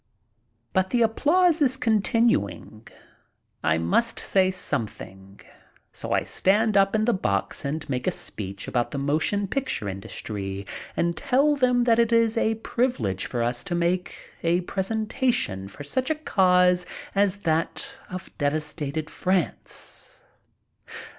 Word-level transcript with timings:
But 0.73 0.89
the 0.89 1.03
applause 1.03 1.61
is 1.61 1.77
continuing. 1.77 2.87
I 3.63 3.77
must 3.77 4.17
say 4.17 4.49
something, 4.49 5.41
so 5.91 6.11
I 6.11 6.23
stand 6.23 6.75
up 6.75 6.95
in 6.95 7.05
the 7.05 7.13
box 7.13 7.63
and 7.63 7.87
make 7.87 8.07
a 8.07 8.11
speech 8.11 8.67
about 8.67 8.89
the 8.89 8.97
motion 8.97 9.47
picture 9.47 9.87
industry 9.87 10.65
and 10.97 11.15
tell 11.15 11.55
them 11.55 11.83
that 11.83 11.99
it 11.99 12.11
is 12.11 12.35
a 12.35 12.55
privilege 12.55 13.27
for 13.27 13.43
us 13.43 13.63
to 13.65 13.75
make 13.75 14.17
a 14.41 14.61
presentation 14.61 15.67
for 15.67 15.83
such 15.83 16.09
a 16.09 16.15
cause 16.15 16.87
as 17.13 17.37
that 17.45 17.95
of 18.09 18.35
devastated 18.39 19.07
France. 19.07 20.23